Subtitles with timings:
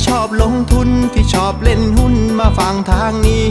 [0.00, 3.50] ที่ชอบลงทุนที่ชอบเล่นหุ้นมาฟังทางนี้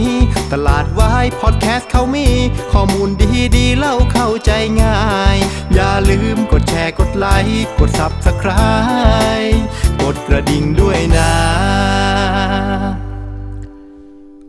[0.52, 2.28] ตลาดวายพอดแคสต์เขามี
[2.72, 4.50] ข้อมูลดีดีเล่าเข้าใจ
[4.82, 5.00] ง่า
[5.34, 5.36] ย
[5.74, 9.58] อย่าลืมกดแชร์กดไลค์กด Subscribe
[10.02, 11.32] กดกระดิ่งด้วยนะ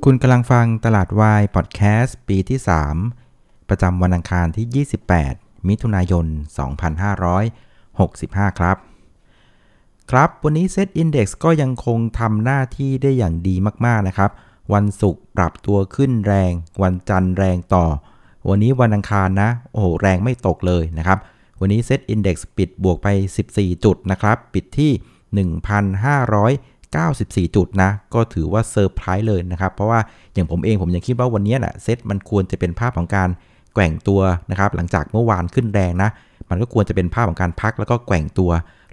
[0.04, 2.60] คุณกำลังฟังตลาดวายพอดแคสต์ปีที่
[3.14, 4.86] 3 ประจำวันอังคารที่
[5.28, 6.26] 28 มิถุนายน
[7.88, 8.91] 2565 ครับ
[10.12, 14.32] ครับ วันนี้ Set Index ก็ยังคงทำหน้าที่ได้อย่างดีมากๆนะครับ
[14.74, 16.52] วันศุกร์ปรับตัวขึ้นแรง
[16.84, 17.86] วันจันทร์แรงต่อ
[18.50, 21.20] วันนี้วันอังคารนะ โอ้โห แรงไม่ตกเลยนะครับ
[21.60, 23.08] วันนี้ Set Index ปิดบวกไป
[23.48, 24.92] 14 จุดนะครับ ปิดที่
[27.48, 30.00] 1,594 จุดนะ ก็ถือว่าเซอร์ไพรส์เลยนะครับ เพราะว่า
[30.34, 33.30] อย่างผมเองผมยังคิดว่าวันนี้น่ะเซตมันควรจะเป็นภาพของการ
[33.74, 34.22] แกว่งตัว
[34.52, 36.10] นะครับ หลังจากเมื่อวานขึ้นแรงนะ
[36.50, 38.52] มันก็ควรจะเป็นภาพของการพักแล้วก็แกว่งตัว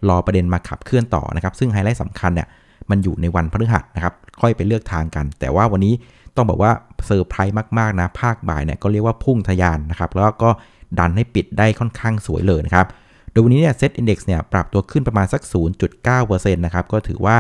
[0.09, 2.49] รอประเด็นมาขับเคลื่อนต่อนะครับ ซึ่งไฮไลท์สำคัญเนี่ย
[2.91, 5.95] มันอยู่ในวันพฤหัสนะครับ ค่อยไปเลือกทางกัน แต่ว่าวันนี้
[6.37, 6.73] ต้องบอกว่า
[7.07, 10.51] เซอร์ไพรส์มากๆนะ ภาคบ่ายเนี่ยก็เรียกว่าพุ่งทะยานนะครับ แล้วก็
[10.99, 12.87] ดันให้ปิดได้ค่อนข้างสวยเลยนะครับ
[13.31, 15.43] โดยวันนี้เนี่ยเซ็ตอินดี x เนี่ยปรับตัวขึ้นประมาณสัก
[16.03, 17.37] 0.9%นะครับ ก็ถือว่า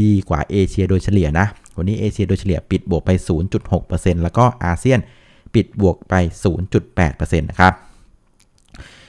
[0.00, 3.10] ดีกว่าเอเชียโดยเฉลี่ยนะ วันนี้เอเชียโดยเฉลี่ยปิดบวกไป
[3.66, 4.98] 0.6%แล้วก็อาเซียน
[5.54, 6.14] ปิดบวกไป
[6.78, 7.72] 0.8%นะครับ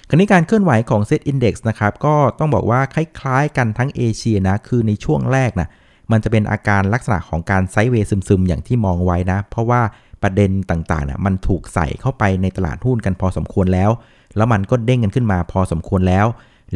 [0.10, 5.70] คราวนี้การเคลื่อนไหวของ Set Index นะครับ ก็ต้องบอกว่าคล้ายๆกันทั้งเอเชียนะ คือในช่วงแรกนะ
[6.12, 9.82] มันจะเป็นอาการลักษณะของการไซด์เวย์ซึมๆ อย่างที่มองไว้นะ เพราะว่า
[10.24, 13.90] ประเด็นต่างๆนะมันถูกใส่เข้าไปในตลาดหุ้นกันพอสมควรแล้ว
[14.38, 16.26] แล้วมันก็เด้งกันขึ้นมาพอสมควรแล้ว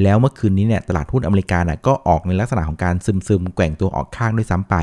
[0.03, 4.75] แล้วเมื่อคืนนี้เนี่ยตลาดหุ้นอเมริกานะก็ออกในลักษณะของการซึมๆ แกว่งตัวออกข้างด้วยซ้ำไป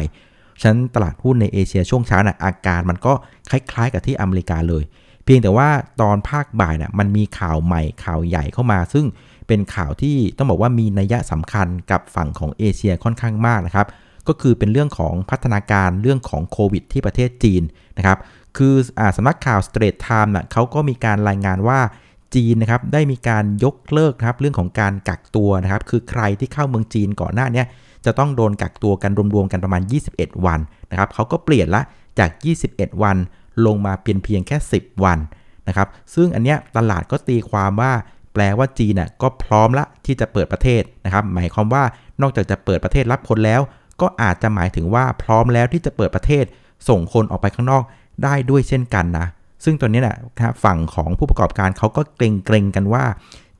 [0.60, 3.12] ฉะนั้นตลาดหุ้นในเอเชียช่วงเช้านะอาการมันก็
[3.50, 4.82] คล้ายๆ กับที่อเมริกาเลย
[5.26, 5.68] เพียงแต่ว่า
[6.00, 9.06] ตอนภาคบ่ายนะมันมีข่าวใหม่ข่าวใหญ่เข้ามา ซึ่ง
[9.48, 13.86] เป็นข่าวที่ต้องบอกว่ามีนัยสำคัญกับฝั่งของเอเชียค่อนข้างมากนะครับ
[14.28, 17.62] ก็คือเป็นเรื่องของพัฒนาการเรื่องของโควิด ที่ประเทศจีน
[17.98, 18.18] นะครับ
[18.56, 21.80] คืออสำนักข่าว Straight Time นะเขาก็มีการรายงานว่า
[22.34, 27.64] จีนนะครับได้มีการยกเลิกครับเรื่องของการกักตัวนะครับ คือใครที่เข้าเมืองจีนก่อนหน้านี้
[28.04, 29.82] จะต้องโดนกักตัวกันรวมๆกันประมาณ
[30.14, 31.82] 21 วันนะครับเขาก็เปลี่ยนละ
[32.18, 32.30] จาก
[32.66, 33.16] 21 วัน
[33.66, 35.18] ลงมาเพียงเพียงแค่ 10 วัน
[35.68, 37.92] นะครับซึ่งอันเนี้ยตลาดก็ตีความว่า
[38.32, 41.84] แปลว่าจีนน่ะก็พร้อมละที่จะเปิดประเทศนะครับหมายความว่า
[42.22, 43.60] นอกจากจะเปิดประเทศรับคนแล้ว
[44.00, 46.44] ก็อาจจะหมายถึงว่าพร้อมแล้วที่จะเปิดประเทศ
[46.88, 47.82] ส่งคนออกไปข้างนอก
[48.24, 49.26] ได้ด้วยเช่นกันนะ
[49.64, 53.04] ซึ่งตอนนี้นะครับฝั่งของผู้ประกอบการเขาก็เกรงเกรงกันว่า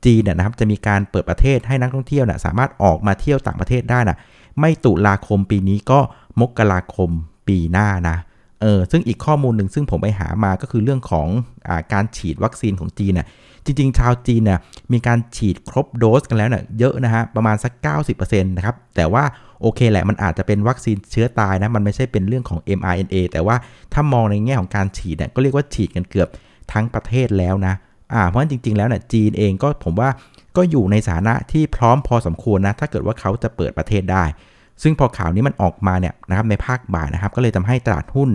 [0.05, 4.17] จีนนะครับจะมีการเปิดประเทศให้นักท่องเที่ยวนะสามารถออกมาเที่ยวต่างประเทศได้นะ
[4.59, 5.99] ไม่ตุลาคมปีนี้ก็
[6.41, 7.09] มกราคม
[7.47, 8.17] ปีหน้านะ
[8.61, 11.27] เออซึ่งอีกข้อมูลหนึ่งซึ่งผมไปหามาก็คือเรื่องของ
[11.67, 13.27] อาการฉีดวัคซีนของจีนน่ะ
[13.65, 14.59] จริง ๆ ชาวจีนน่ะ
[14.93, 17.73] มีการฉีดครบโดสกันแล้วเนี่ยเยอะนะฮะประมาณสัก
[18.09, 19.23] 90%นะครับแต่ว่า
[19.61, 23.55] โอเคแหละมันอาจจะเป็นวัคซีนเชื้อตายนะมันไม่ใช่เป็นเรื่องของ mRNA แต่ว่า
[23.93, 26.27] ถ้ามองในแง่ของการฉีดเนี่ยก็เรียกว่าฉีดกันเกือบ
[26.71, 27.73] ทั้งประเทศแล้วนะ
[28.13, 30.09] อ่าเพราะฉะนั้นจริง ๆ แล้วเนี่ยจีนเองก็ผมว่า
[30.57, 34.23] ก็อยู่ในสถานะที่พร้อมพอสมควรนะถ้าเกิดว่าเขาจะเปิดประเทศได้
[34.83, 38.29] ซึ่งพอข่าวนี้มันออกมาเนี่ยนะครับในภาคบ่ายนะครับ ก็เลยทำให้ตลาดหุ้น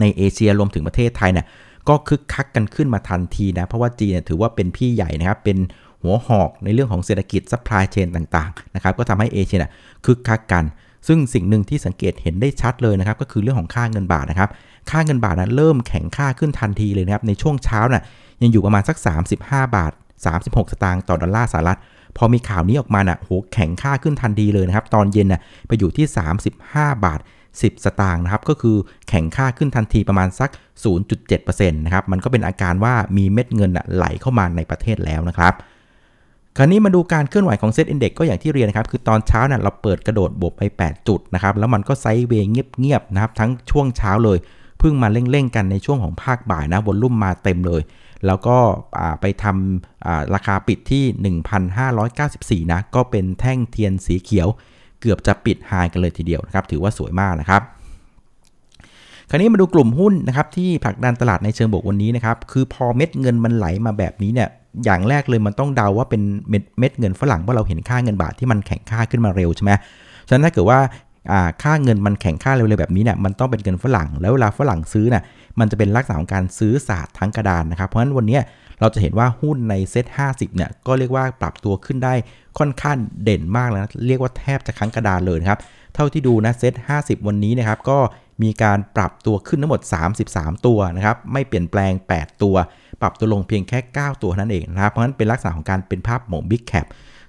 [0.00, 1.46] ในเอเชียรวมถึงประเทศไทยเนี่ย
[1.88, 5.58] ก็คึกคักกันขึ้นมาทันทีนะเพราะว่าจีนถือว่าเป็นพี่ใหญ่นะครับเป็น
[6.02, 9.72] หัวหอกในเรื่องของเศรษฐกิจ supply chain ต่างๆนะครับก็ทำให้เอเชียน่ะ
[10.04, 10.64] คึกคักกัน
[11.08, 14.50] ซึ่งสิ่งหนึ่งที่สังเกตเห็นได้ชัดเลยนะครับก็คือเรื่องของค่าเงินบาทนะครับ
[14.90, 18.04] ค่าเงินบาทนะเริ่มแข็งค่าขึ้นทันทีเลยนะครับในช่วงเช้าน่ะ
[18.42, 18.96] ยังอยู่ประมาณสัก
[19.36, 19.92] 35 บาท
[20.32, 21.78] 36 สตางค์ต่อดอลลาร์สหรัฐ
[22.16, 26.06] พอมีข่าวนี้ออกมาน่ะโหแข็งค่าขึ้นทันทีเลยนะครับ ตอนเย็นน่ะไปอยู่ที่
[26.54, 27.20] 35 บาท
[27.52, 28.76] 10 สตางค์นะครับ ก็คือ
[29.08, 30.50] แข็งค่าขึ้นทันทีประมาณสัก
[31.10, 35.54] 0.7%นะครับ มันก็เป็นอาการว่ามีเม็ดเงินไหลเข้ามาในประเทศแล้วนะครับ
[36.56, 44.38] คราวนี้มาดูการเคลื่อนไหวของ SET Index ก็อย่างที่เรียนนะครับ คือตอนเช้าน่ะเราเปิดกระโดดบวกไป 8 จุดนะครับ แล้วมันก็ sideway เงียบๆนะครับ ทั้งช่วงเช้าเลย
[44.78, 47.82] เพิ่งมาเร่งๆกันในช่วงของภาคบ่ายนะวอลลุ่มมาเต็มเลย
[48.26, 48.56] แล้วก็
[49.20, 51.04] ไปทำราคาปิดที่
[52.68, 54.48] 1,594 นะ ก็เป็นแท่งเทียนสีเขียว
[55.00, 57.62] เกือบจะปิดไฮกันเลยทีเดียวนะครับ ถือว่าสวยมากนะครับ
[59.30, 64.48] คราวนี้มาดูกลุ่มหุ้นนะครับที่ผลักดันตลาดในเชิงบวกวันนี้นะครับ คือพอเม็ดเงินมันไหลมาแบบนี้เนี่ย
[64.84, 69.72] อย่างแรกเลยมันต้องเดาว่าเป็นเม็ดเม็ดเงินฝรั่งเพราะเราเห็นค่าเงินบาทที่มันแข็งค่าขึ้นมาเร็วใช่ไหม
[70.28, 70.78] ฉะนั้นถ้าเกิดว่า
[71.62, 75.22] ค่าเงินมันแข็งค่าเร็วๆแบบนี้เนี่ยมันต้องเป็นเงินฝรั่ง แล้วเวลาฝรั่งซื้อน่ะ
[75.58, 78.38] มันจะเป็นลักษณะของการซื้อศาสตร์ทั้งกระดานนะครับ เพราะฉะนั้นวันนี้
[78.80, 82.14] เราจะเห็นว่าหุ้นในเซ็ต50 เนี่ย ก็เรียกว่าปรับตัวขึ้นได้
[82.58, 85.58] ค่อนข้างเด่นมากแล้วนะเรียกว่าแทบจะครั้งกระดานเลยนะครับ
[85.94, 87.98] เท่าที่ดูนะเซ็ต50 วันนี้นะครับ ก็
[88.42, 89.80] มีการปรับตัวขึ้นทั้งหมด
[90.24, 92.56] 33 ตัวนะครับ ไม่เปลี่ยนแปลง 8 ตัว
[93.00, 96.86] ปรับตัวลงเพียงแค่ 9 ตัวนั่นเองนะครับ เพราะฉะนั้นเป็นลักษณะของการเป็นภาพหมงบิ๊กแคป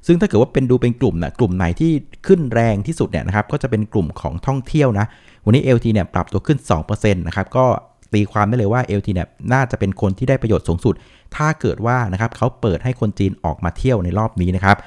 [0.07, 1.91] ซึ่งถ้าเกิดว่าเป็นดูเป็นกลุ่มนะกลุ่มไหนที่
[2.27, 5.05] ขึ้นแรงที่สุดเนี่ยนะครับก็จะเป็นกลุ่มของท่องเที่ยวนะ
[5.45, 7.65] วันนี้ LT เนี่ยปรับตัวขึ้น2%นะครับก็
[8.13, 10.93] ตีความได้เลยว่า LT เนี่ยน่าจะเป็นคนที่ได้ประโยชน์สูงสุด
[11.35, 14.77] ถ้าเกิดว่านะครับเขาเปิดให้คนจีนออกมาเที่ยวในรอบนี้นะครับ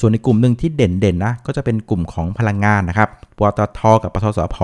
[0.00, 4.56] ส่วนในกลุ่มหนึ่งที่เด่นๆนะก็จะเป็นกลุ่มของพลังงานนะครับปตทกับปตทสพ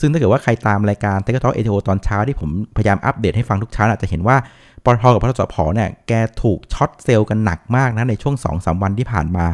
[0.00, 4.36] ซึ่งถ้าเกิดว่าใครตามรายการเทคโนโลเอทีโอตอนเช้าที่ผมพยายามอัปเดตให้ฟังทุกเช้าอาจจะเห็นว่า
[4.84, 6.12] ปตทกับปตทสผเนี่ยแก
[6.42, 9.46] ถูก short sell กันหนักมากนะในช่วง2-3วันที่ผ่านมา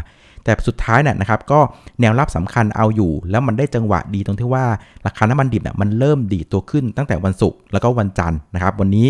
[0.49, 1.61] แต่สุดท้ายเนี่ยนะครับก็
[2.01, 4.65] แนวรับสำคัญเอาอยู่ แล้วมันได้จังหวะดีตรงที่ว่า
[5.07, 9.07] ราคาน้ำมันดิบเนี่ยมันเริ่มดีดตัวขึ้นตั้งแต่วันศุกร์แล้วก็วันจันทร์นะครับ วันนี้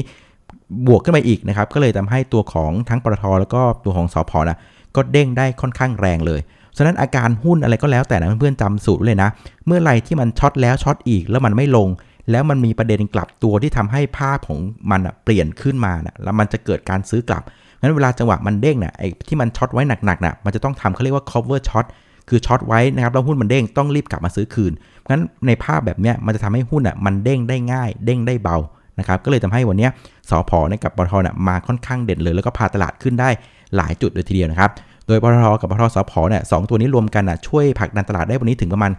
[0.86, 4.58] บวกขึ้นไปอีกนะครับก็เลยทำให้ตัวของทั้งปตทแล้วก็ตัวของสผนะ
[4.96, 6.40] ก็เด้งได้ค่อนข้างแรงเลย
[6.76, 9.30] ฉะนั้นอาการหุ้นอะไรก็แล้วแต่นะเพื่อนๆจำสูตรเลยนะ
[9.66, 11.88] เมื่อไรที่มัน short แล้ว short อีกแล้วมันไม่ลง
[12.30, 14.58] แล้วมันมีประเด็นกลับตัวที่ทำให้ภาพของ
[14.90, 17.42] มันเปลี่ยนขึ้นมานะแล้วมันจะเกิดการซื้อกลับ
[17.80, 21.86] งั้นเวลาจังหวะมันเด้งเนี่ยไอ้ที่มันช็อตไว้หนักๆนะมันจะต้องทำเขาเรียกว่า cover shot
[22.28, 24.72] คือช็อตไว้นะครับแล้วหุ้นมันเด้งต้องรีบกลับมาซื้อคืน
[25.10, 28.56] งั้นในภาพแบบเนี้ยมันจะทำให้หุ้นอะมันเด้งได้ง่าย เด้งได้เบา
[28.98, 29.88] นะครับก็เลยทำให้วันนี้
[30.30, 33.30] สอพอในกับปทนะมาค่อนข้างเด่นเลย แล้วก็พาตลาดขึ้นได้
[33.76, 34.70] หลายจุดเลยทีเดียวนะครับ
[35.06, 38.92] โดยปทกับปทสพเนี่ยสตัวนี้รวมกันนะช่วยผลักดันตลาดได้วันนี้ถึงประมาณ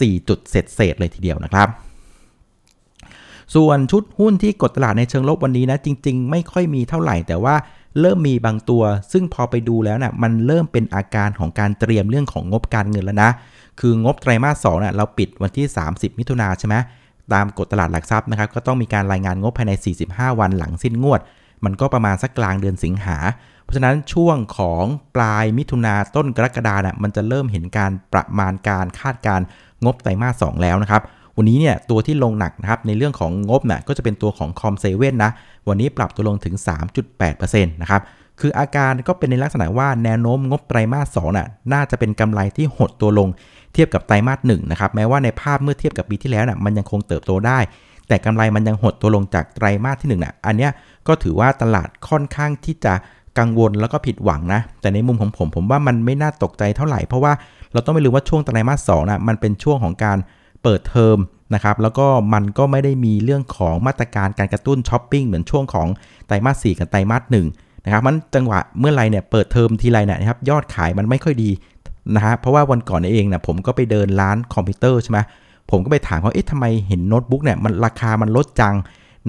[0.00, 1.68] สี่จุดเศษเศษเลยทีเดียวนะครับ
[3.54, 7.54] ส่วนชุดหุ้นที่กดตลาดในเชิงลบวันนี้นะจริง ๆ ไม่ค่อยมีเท่าไหร่แต่ว่า
[8.00, 13.30] เริ่มมีบางตัว ซึ่งพอไปดูแล้วนะ่ะมันเริ่มเป็นอาการของการเตรียมเรื่องของงบการเงินแล้วนะ
[13.80, 16.76] คืองบไตรมาสสองนะ่ะเราปิดวันที่ 30 มิถุนาใช่ไหม
[17.32, 19.72] ตามกฎตลาดหลักทรัพย์นะครับก็ต้องมีการรายงานงบภายใน
[20.06, 21.20] 45 วันหลังสิ้นงวด
[21.64, 23.16] มันก็ประมาณสักกลางเดือนสิงหา
[23.62, 24.84] เพราะฉะนั้นช่วงของ
[25.16, 29.40] ปลายมิถุนาต้นกรกฎาเนี่ยมันจะเริ่มเห็นการประมาณการคาดการ
[29.84, 31.02] งบไตรมาส2แล้วนะครับ
[31.36, 35.30] วันนี้เนี่ยตัวที่ลงหนักนะครับในเรื่องของงบน่ะก็จะเป็นตัวของคอมเซเว่นนะ
[35.68, 36.54] วันนี้ปรับตัวลงถึง
[37.08, 38.02] 3.8%นะครับ
[38.40, 43.28] คืออาการก็เป็นในลักษณะว่าแนวโน้มงบไตรมาส2น่ะน่าจะเป็นกำไรที่หดตัวลง
[43.72, 47.58] เทียบกับไตรมาส1นะครับแม้ว่าในภาพเมื่อเทียบกับปีที่แล้วน่ะมันยังคงเติบโตได้
[48.08, 50.70] แต่กำไรมันยังหดตัวลงจากไตรมาสที่1น่ะอันเนี้ย
[51.08, 52.94] ก็ถือว่าตลาดค่อนข้างที่จะ
[53.38, 57.32] กังวลแล้วก็ผิดหวังนะ แต่ในมุมของผมผมว่ามันไม่น่าตกใจเท่าไหร่เพราะว่า
[57.72, 60.18] เราต้องไม่ลืมว่าช่วงไตรมาสสองนะมันเป็นช่วงของการ
[60.62, 61.18] เปิดเทอม
[61.54, 65.88] นะครับแล้วก็มันก็ไม่ได้มีเรื่องของมาตรการการกระตุ้นช้อปปิ้งเหมือนช่วงของ
[66.26, 67.46] ไตรมาสสี่กับไตรมาสหนึ่ง
[67.84, 71.50] นะครับมันจังหวะเมื่อไรเนี่ยเปิดเทอมทีไรเนี่ยนะครับยอดขายมันไม่ค่อยดี
[72.14, 75.18] นะฮะเพราะว่าวันก่อนเองนะผมก็ไปเดินร้านคอมพิวเตอร์ใช่ไหม
[75.70, 78.74] ผมก็ไปถามเขาเอ๊ะทำไมเห็นโน้ตบุ๊กเนี่ยมันราคามันลดจัง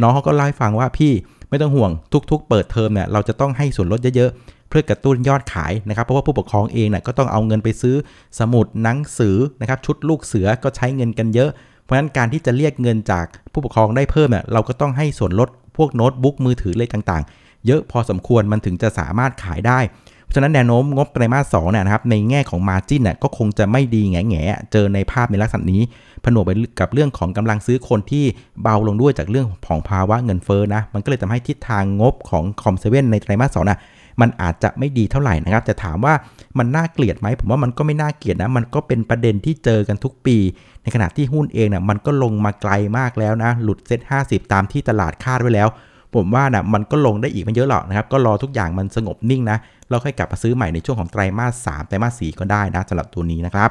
[0.01, 1.11] น้องเขาก็เล่าให้ฟังว่าพี่
[1.49, 1.91] ไม่ต้องห่วง
[2.31, 7.95] ทุก ๆ เปิดเทอมเนี่ยเราจะต้องให้ส่วนลดเยอะๆ พื่อกระตุ้นยอดขายนะครับเพราะว่าผู้ปกครองเองเนี่ยก็ต้องเอาเงินไปซื้อ
[8.39, 11.49] สมุดหนังสือนะครับชุดลูกเสือก็ใช้เงินกันเยอะ
[11.83, 19.79] เพราะฉะนั้นการที่จะเรียกเงินจากผู้ปกครองได้เพิ่มเนี่ยเราก็ต้องให้ส่วนลดพวกโน้ตบุ๊กมือถือเลยต่างๆ เยอะพอสมควรมันถึงจะสามารถขายได้
[20.23, 25.81] เพราะฉะนั้นแนวโน้มงบไตรมาสสองเนี่ยนะครับในแง่ของมาจิ้นเนี่ยก็คงจะไม่ดีแง่แง่เจอในภาพในลักษณะนี้
[26.23, 28.25] ผนวกไปกับเรื่องของกำลังซื้อคนที่
[28.61, 33.79] เบาลงด้วยจากเรื่องของภาวะเงินเฟ้อนะมันก็เลยทำให้ทิศทางงบของคอมเซเว่นในไตรมาสสองนะ
[34.21, 36.13] มันอาจจะไม่ดีเท่าไหร่นะครับแต่ถามว่า
[36.57, 40.37] มันน่าเกลียดไหมผมว่ามันก็ไม่น่าเกลียดนะมันก็เป็นประเด็นที่เจอกันทุกปี
[40.83, 45.67] ในขณะที่หุ้นเองนะ่ะมันก็ลงมาไกลมากแล้วนะหลุดเซ็ต50 ตามที่ตลาดคาดไว้แล้ว
[46.15, 49.57] ผมว่านะมันก็ลงได้อีกไม่เยอะหรอกนะครับก็รอทุกอย่างมันสงบนิ่งนะ
[49.89, 53.69] เราค่อยกลับมาซื้อใหม่ในช่วงของไตรมาส3ไตรมาส4ก็ได้นะสำหรับตัวนี้นะครับ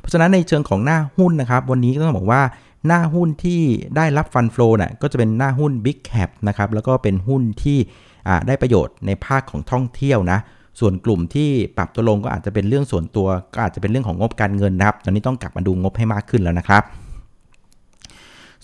[0.00, 2.42] เพราะฉะนั้นในเชิงของหน้าหุ้นนะครับ วันนี้ก็ต้องบอกว่า
[2.86, 3.60] หน้าหุ้นที่
[3.96, 7.78] ได้รับฟันฟลอน่ะก็จะเป็นหน้าหุ้น Big Cap นะครับแล้วก็เป็นหุ้นที่
[8.46, 10.38] ได้ประโยชน์ในภาคของท่องเที่ยวนะ
[10.80, 16.82] ส่วนกลุ่มที่ปรับตัวลงก็อาจจะเป็นเรื่องส่วนตัวก็อาจจะเป็นเรื่องของงบการเงินนะครับ ตอนนี้ต้องกลับมาดูงบให้มากขึ้นแล้วนะครับ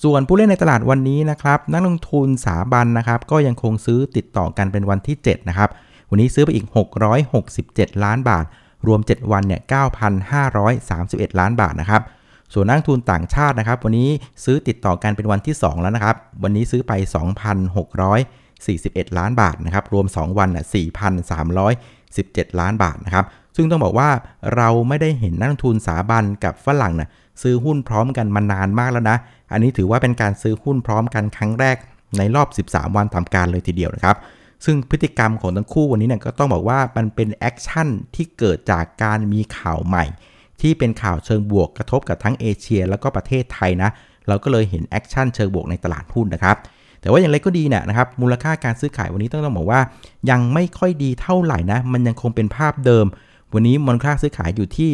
[0.05, 5.71] ส่วนผู้เล่นในตลาดวันนี้นะครับนักลงทุนสาบันนะครับก็ยังคงซื้อติดต่อกันเป็นวันที่ 7 นะครับ
[6.11, 6.67] วันนี้ซื้อไปอีก
[7.35, 8.45] 667 ล้านบาท
[8.87, 9.61] รวม 7 วันเนี่ย
[10.71, 12.03] 9,531 ล้านบาทนะครับ
[12.55, 14.09] ส่วนนักทุนต่างชาตินะครับ วันนี้
[14.45, 16.93] ซื้อติดต่อกันเป็นวันที่ 2 แล้วนะครับ วันนี้ซื้อไป
[18.67, 20.65] 2,641 ล้านบาทนะครับ รวม 2 วันน่ะ
[21.83, 23.25] 4,317 ล้านบาทนะครับ
[23.57, 24.09] ซึ่งต้องบอกว่า
[24.57, 27.11] เราไม่ได้เห็นนักทุนสาบันกับฝรั่งนะ่ะ
[27.43, 29.19] ซื้อหุ้นพร้อมกันมานานมากแล้วนะ
[29.53, 31.77] อันนี้ถือว่าเป็นการซื้อหุ้นพร้อมกันครั้งแรก
[32.19, 34.17] ในรอบ 13 วันทำการเลยทีเดียวนะครับ
[34.65, 40.05] ซึ่งพฤติกรรมของทั้งคู่วันนี้เนี่ยก็ต้องบอกว่ามันเป็น action ที่เกิดจากการมีข่าวใหม่
[40.61, 43.91] ที่เป็นข่าวเชิงบวกกระทบกับทั้งเอเชีย แล้วก็ประเทศไทยนะ
[44.29, 46.57] เราก็เลยเห็น action เชิงบวกในตลาดหุ้นนะครับ
[47.01, 49.81] แต่ว่าอย่างไรก็ดีเนี่ยนะครับมูลค่าการซื้อขายวันนี้ต้องต้องบอกว่า
[50.31, 53.07] ยังไม่ค่อยดีเท่าไหร่นะ มันยังคงเป็นภาพเดิม
[53.55, 54.91] วันนี้มูลค่าซื้อขายอยู่ที่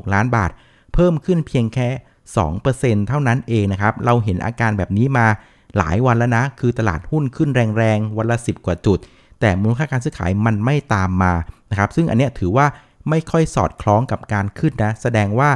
[0.00, 0.50] 6346 ล้านบาท
[0.94, 1.88] เพิ่มขึ้นเพียงแค่
[2.48, 5.26] 2%เท่านั้นเองนะครับเราเห็นอาการแบบนี้มา
[5.78, 8.98] หลายวันแล้วนะ คือตลาดหุ้นขึ้นแรงๆวันละ 10 กว่าจุด
[9.40, 11.32] แต่มูลค่าการซื้อขายมันไม่ตามมา
[11.70, 12.66] นะครับซึ่งอันเนี้ยถือว่า
[13.08, 15.50] ไม่ค่อยสอดคล้องกับการขึ้นนะ แสดงว่า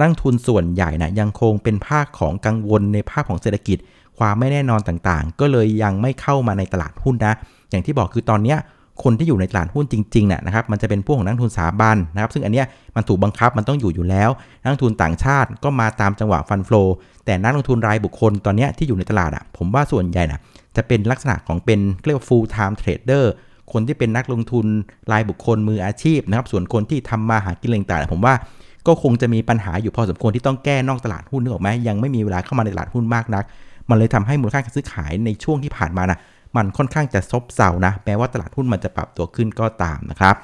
[0.00, 3.78] นักทุนส่วนใหญ่นะยังคงเป็นภาคของกังวลในภาคของเศรษฐกิจ
[4.18, 7.34] ความไม่แน่นอนต่างๆ ก็เลยยังไม่เข้ามาในตลาดหุ้นนะ
[7.70, 8.58] อย่างที่บอกคือตอนเนี้ย
[9.04, 14.30] คนที่อยู่ในตลาดหุ้นจริงๆน่ะนะครับมันจะเป็นพวกของนักทุนสถาบันนะครับ ซึ่งอันเนี้ยมันถูกบังคับมันต้องอยู่อยู่แล้ว
[14.62, 16.84] นักทุนต่างชาติก็มาตามจังหวะฟันเฟลอ
[17.24, 20.40] แต่นักลงทุนรายบุคคลตอนเนี้ยที่อยู่ในตลาดอะผมว่าส่วนใหญ่น่ะ
[20.76, 23.24] จะเป็นลักษณะของเป็นเรียกว่า full time trader
[23.72, 24.66] คนที่เป็นนักลงทุน
[25.12, 28.34] รายบุคคลมืออาชีพนะครับ ส่วนคนที่ทำมาหากินต่างๆผมว่า
[28.86, 33.44] ก็คงจะมีปัญหาอยู่พอสมควรที่ต้องแก้นอกตลาดหุ้นนึกออกไหมยังไม่มีเวลาเข้ามาในตลาดหุ้นมากนัก
[33.90, 36.18] มันเลยทำให้มูลค่าการซื้อขายในช่วงที่ผ่านมานะ
[36.56, 40.36] มันค่อนข้างจะซบเซานะแม้ว่าตลาดหุ้นมันจะปรับตัวขึ้นก็ตามนะครับ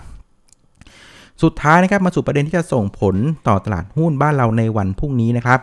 [1.42, 3.16] สุดท้ายนะครับมาสู่ประเด็นที่จะส่งผล
[3.48, 5.60] ต่อตลาดหุ้นบ้านเราในวันพรุ่งนี้นะครับ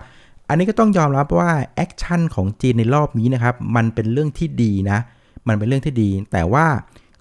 [0.48, 5.00] อันนี้ก็ต้องยอมรับว่า action ของจีนในรอบนี้นะครับมันเป็นเรื่องที่ดีนะ
[5.48, 6.66] มันเป็นเรื่องที่ดี แต่ว่า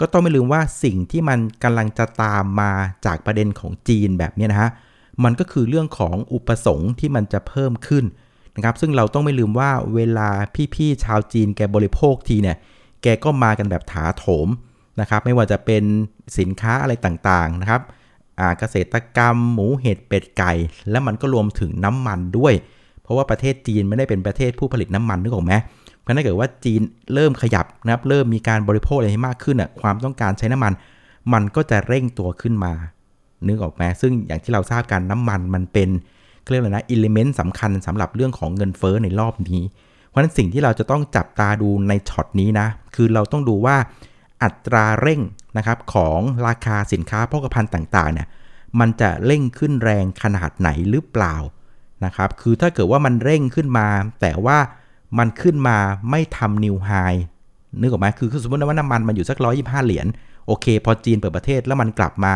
[0.00, 2.73] ก็ต้องไม่ลืมว่าสิ่งที่มันกำลังจะตามมา
[3.07, 4.71] จากประเด็นของจีนแบบนี้นะฮะ
[5.25, 8.05] มันก็คือเรื่องของอุปสงค์ที่มันจะเพิ่มขึ้น
[8.57, 10.28] นะครับซึ่งเราต้องไม่ลืมว่าเวลา
[10.75, 12.57] พี่ๆชาวจีนแกบริโภคทีเนี่ย
[13.02, 14.49] แกก็มากันแบบถาโถม
[15.00, 15.85] นะครับไม่ว่าจะเป็น
[16.38, 17.83] สินค้าอะไรต่างๆนะครับ
[18.59, 20.52] เกษตรกรรม หมูเห็ดเป็ดไก่
[20.90, 22.54] และมันก็รวมถึงน้ำมันด้วย
[23.02, 25.52] เพราะว่าประเทศจีนไม่ได้เป็นประเทศผู้ผลิตน้ำมันนึกออกไหม
[26.00, 26.80] เพราะถ้าเกิดว่าจีน
[27.14, 30.73] เริ่มขยับนะครับเริ่มมีการบริโภคอะไรให้มากขึ้นอะความต้องการใช้น้ำมัน
[31.33, 32.73] มันก็จะเร่งตัวขึ้นมา
[33.47, 35.88] นึกออกไหมซึ่งอย่างที่เราทราบกันน้ำมันมันเป็น
[36.50, 39.62] เรียกอะไรนะ element สำคัญสำหรับเรื่องของเงินเฟ้อในรอบนี้
[40.09, 43.76] เพราะฉะนั้นสิ่งที่เราจะต้องจับตาดูในช็อตนี้นะ คือเราต้องดูว่า
[44.42, 45.20] อัตราเร่ง
[45.56, 48.28] นะครับของราคาสินค้าโภคภัณฑ์ต่างๆเนี่ย
[48.80, 51.37] มันจะเร่งขึ้นแรงขนาดไหนหรือเปล่า
[52.04, 53.88] นะครับ คือถ้าเกิดว่ามันเร่งขึ้นมา
[54.20, 54.59] แต่ว่า
[55.18, 55.78] มันขึ้นมา
[56.11, 56.90] ไม่ทำนิวไฮ
[57.80, 60.06] นึกออกไหมคือสมมติว่าน้ำมันมันอยู่สักร้อยยี่ห้าเหรียญ
[60.47, 62.35] โอเค พอจีนเปิดประเทศแล้วมันกลับมา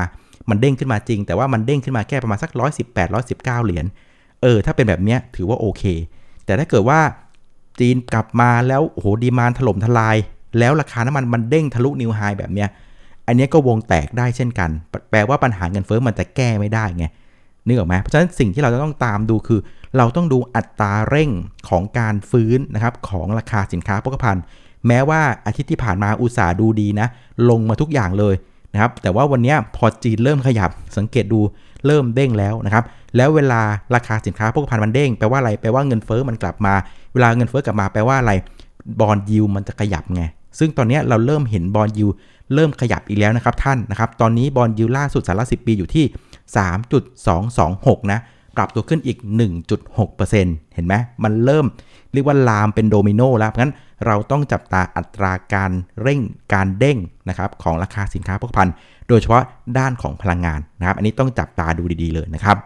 [0.50, 3.86] มันเด้งขึ้นมาจริง แต่ว่ามันเด้งขึ้นมาแค่ประมาณสักร้อยสิบแปดร้อยสิบเก้าเหรียญ
[4.42, 5.82] เออ ถ้าเป็นแบบนี้ถือว่าโอเค
[6.44, 7.00] แต่ถ้าเกิดว่า
[7.80, 10.16] จีนกลับมาแล้วโอ้โหดีมานถล่มทลาย
[10.58, 12.68] แล้วราคาน้ำมันมันเด้งทะลุนิวไฮแบบเนี้ย
[13.26, 14.70] อันนี้ก็วงแตกได้เช่นกัน
[15.10, 17.04] แปลว่าปัญหาเงินเฟ้อมันจะแก้ไม่ได้ไง
[17.66, 19.60] นึกออกไหมเพราะฉะนั้นสิ่งที่เราจะต้องตามดูคือ
[19.96, 21.30] เราต้องดูอัตราเร่ง
[21.68, 24.42] ของการฟื้นนะครับของราคาสินค้าโภคภัณฑ์
[24.86, 27.06] แม้ว่าอาทิตย์ที่ผ่านมาอุตสาห์ดูดีนะ
[27.50, 28.34] ลงมาทุกอย่างเลย
[28.74, 31.40] นะครับแต่ว่าวันนี้พอจีนเริ่มขยับสังเกตดู
[31.86, 32.84] เริ่มเด้งแล้วนะครับ
[33.16, 33.60] แล้วเวลา
[33.94, 36.74] ราคาสินค้าโภคภัณฑ์มันเด้งแปลว่าอะไรแปลว่าเงินเฟ้อมันกลับมา
[37.12, 38.32] เวลาเงินเฟ้อกลับมาแปลว่าอะไร
[39.00, 40.22] บอลยิวมันจะขยับไง
[40.58, 42.08] ซึ่งตอนนี้เราเริ่มเห็นบอลยิว
[42.54, 46.04] เริ่มขยับอีกแล้วนะครับท่านนะครับตอนนี้บอลยิวล่าสุดสาระ10 ปีอยู่ที่
[47.64, 48.18] 3.226 นะ
[48.56, 49.18] ปรับตัวขึ้นอีก
[49.96, 51.66] 1.6%เห็นไหมมันเริ่ม
[52.12, 53.74] เรียกว่าลามเป็นโดมิโนแล้ว เพราะฉะนั้น
[54.06, 55.72] เราต้องจับตาอัตราการ
[56.02, 56.20] เร่ง
[56.52, 56.98] การเด้ง
[57.28, 58.74] นะครับของราคาสินค้าโภคภัณฑ์
[59.08, 59.42] โดยเฉพาะ
[59.78, 62.56] ด้านของพลังงานนะครับ อันนี้ต้องจับตาดูดีๆเลยนะครับ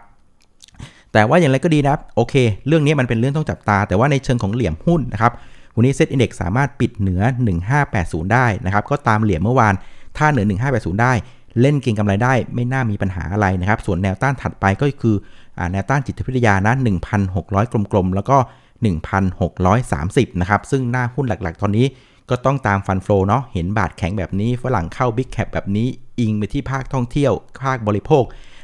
[1.13, 2.33] แต่ว่าอย่างไรก็ดีนะโอเค
[2.67, 5.31] เรื่องนี้มันเป็นเรื่องต้องจับตา แต่ว่าในเชิงของเหลี่ยมหุ้นนะครับ
[5.75, 7.21] วันนี้เซ็ตอินเดี x สามารถปิดเหนือ
[7.77, 9.73] 1580 ได้นะครับ ก็ตามเหลี่ยมเมื่อวาน
[10.17, 11.13] ถ้าเหนือ 1580 ได้
[11.61, 15.15] เล่นเก็งกำไรได้ไม่น่ามีปัญหาอะไรนะครับ ส่วนแนวต้านถัดไปก็คือ
[15.57, 16.73] อแนวต้านจิตวิทยานะ
[17.33, 18.37] 1,600 กลมๆ แล้วก็
[18.85, 21.85] 1,630 นะครับ ซึ่งหน้าหุ้นหลักๆ ตอนนี้
[22.29, 25.87] ก็ต้องตามฟันโฟเนาะ เห็นบาทแข็งแบบนี้ ฝรั่งเข้าบิ๊กแคปแบบนี้
[26.19, 27.33] อิงไปที่ภาคท่องเที่ยว
[27.63, 28.23] ภาคบริโภค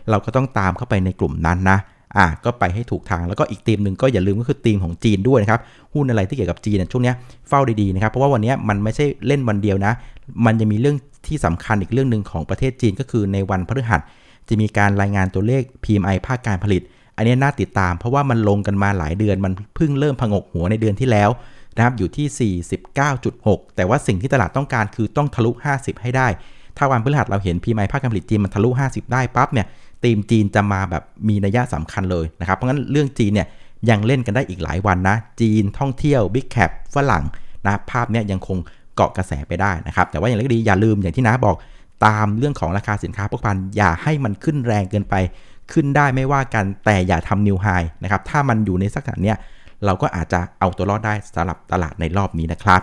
[0.09, 1.77] เราก็ต้องตามเข้าไปในกลุ่มนั้นนะ
[2.17, 5.61] อะ ก็ไปให้ถูกทาง แล้วก็อีกธีมหนึ่งก็อย่าลืมก็คือธีมของจีนด้วยนะครับ
[5.93, 7.13] หุ้นอะไรที่เกี่ยวกับจีนช่วงนี้
[7.49, 9.93] เฝ้าดีๆนะครับ เพราะว่าวันนี้มันไม่ใช่เล่นวันเดียวนะ
[10.45, 14.01] มันจะมีเรื่องที่สำคัญอีกเรื่องหนึ่งของประเทศจีนก็คือในวันพฤหัส
[14.47, 16.81] จะมีการรายงานตัวเลข PMI ภาคการผลิต
[17.17, 21.29] อันนี้น่าติดตามเพราะว่ามันลงกันมาหลายเดือนมันเพิ่งเริ่มพงกหัวในเดือนที่แล้ว
[21.75, 22.53] นะครับอยู่ที่
[23.13, 26.27] 49.6 แต่ว่าสิ่งที่ตลาดต้องการคือต้องทะลุ 50 ให้ได้
[26.77, 29.67] ถ้าวันพฤหัสเราเห็น PMI ภาคการผลิตจีนมันทะลุ 50 ได้ปั๊บเนี่ย
[30.03, 33.47] ธีมจีนจะมาแบบมีนัยยะสำคัญเลยนะครับเพราะงั้นเรื่องจีนเนี่ย
[33.89, 37.23] ยังเล่นกันได้อีกหลายวันนะ จีนท่องเที่ยวบิ๊กแคปฝรั่ง
[37.65, 38.57] นะภาพเนี้ยยังคง
[38.95, 41.55] เกาะกระแสไปได้นะครับ แต่ว่าอย่างไรก็ดีอย่าลืมอย่างที่น้าบอก
[42.05, 45.15] ตามเรื่องของราคาสินค้าพวกพันอย่าให้มันขึ้นแรงเกินไป
[45.71, 47.67] ขึ้นได้ไม่ว่ากันแต่อย่าทำนิวไฮ
[48.03, 49.37] นะครับถ้ามันอยู่ในสักขนาดเนี้ย
[49.85, 52.81] เราก็อาจจะเอาตัวรอดได้สำหรับตลาดในรอบนี้นะครับ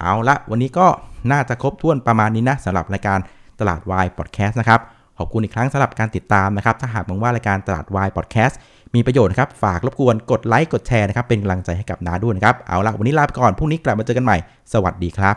[0.00, 0.86] เอาละวันนี้ก็
[1.32, 3.18] น่าจะครบถ้วนประมาณนี้นะสำหรับรายการ
[3.60, 4.80] ตลาดวายพอดแคสต์นะครับ
[5.18, 8.58] ขอบคุณอีกครั้งสำหรับการติดตามนะครับ ถ้าหากมองว่ารายการตลาดวายพอดแคสต์
[8.94, 14.36] มีประโยชน์ครับ ฝากรบกวนกดไลค์กดแชร์นะครับ เป็นกำลังใจให้กับนาด้วยนะครับ เอาละวันนี้ลาไปก่อนพรุ่งนี้กลับมาเจอกันใหม่
[14.72, 15.36] สวัสดีครับ